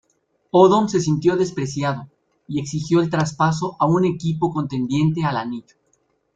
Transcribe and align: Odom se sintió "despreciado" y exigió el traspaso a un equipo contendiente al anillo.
Odom 0.51 0.87
se 0.89 0.99
sintió 0.99 1.37
"despreciado" 1.37 2.07
y 2.47 2.59
exigió 2.59 3.01
el 3.01 3.11
traspaso 3.11 3.75
a 3.79 3.85
un 3.85 4.03
equipo 4.05 4.51
contendiente 4.51 5.23
al 5.23 5.37
anillo. 5.37 5.75